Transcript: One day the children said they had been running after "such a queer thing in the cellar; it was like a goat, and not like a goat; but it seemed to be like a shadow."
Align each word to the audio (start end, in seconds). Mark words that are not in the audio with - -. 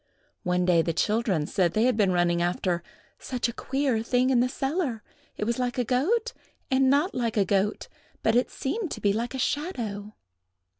One 0.41 0.65
day 0.65 0.81
the 0.81 0.93
children 0.93 1.45
said 1.45 1.73
they 1.73 1.83
had 1.83 1.95
been 1.95 2.11
running 2.11 2.41
after 2.41 2.81
"such 3.19 3.47
a 3.47 3.53
queer 3.53 4.01
thing 4.01 4.31
in 4.31 4.39
the 4.39 4.49
cellar; 4.49 5.03
it 5.37 5.43
was 5.43 5.59
like 5.59 5.77
a 5.77 5.83
goat, 5.83 6.33
and 6.71 6.89
not 6.89 7.13
like 7.13 7.37
a 7.37 7.45
goat; 7.45 7.87
but 8.23 8.35
it 8.35 8.49
seemed 8.49 8.89
to 8.93 8.99
be 8.99 9.13
like 9.13 9.35
a 9.35 9.37
shadow." 9.37 10.15